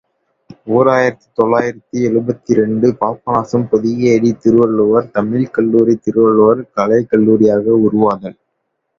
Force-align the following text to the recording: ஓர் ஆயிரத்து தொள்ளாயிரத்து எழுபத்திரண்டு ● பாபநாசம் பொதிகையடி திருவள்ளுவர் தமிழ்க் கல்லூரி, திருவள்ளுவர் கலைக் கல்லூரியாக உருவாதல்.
ஓர் 0.67 0.87
ஆயிரத்து 0.89 1.27
தொள்ளாயிரத்து 1.33 1.97
எழுபத்திரண்டு 2.07 2.87
● 2.87 2.97
பாபநாசம் 3.01 3.67
பொதிகையடி 3.71 4.31
திருவள்ளுவர் 4.37 5.11
தமிழ்க் 5.11 5.53
கல்லூரி, 5.53 5.95
திருவள்ளுவர் 5.99 6.63
கலைக் 6.73 7.11
கல்லூரியாக 7.11 7.77
உருவாதல். 7.85 8.37